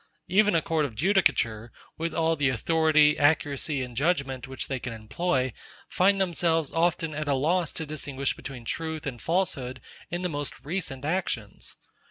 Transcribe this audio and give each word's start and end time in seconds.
Even 0.27 0.55
a 0.55 0.63
court 0.63 0.83
of 0.83 0.95
judicature, 0.95 1.71
with 1.95 2.11
all 2.11 2.35
the 2.35 2.49
authority, 2.49 3.19
accuracy, 3.19 3.83
and 3.83 3.95
judgement, 3.95 4.47
which 4.47 4.67
they 4.67 4.79
can 4.79 4.93
employ, 4.93 5.53
find 5.89 6.19
themselves 6.19 6.73
often 6.73 7.13
at 7.13 7.27
a 7.27 7.35
loss 7.35 7.71
to 7.71 7.85
distinguish 7.85 8.35
between 8.35 8.65
truth 8.65 9.05
and 9.05 9.21
falsehood 9.21 9.79
in 10.09 10.23
the 10.23 10.27
most 10.27 10.55
recent 10.65 11.05
actions. 11.05 11.75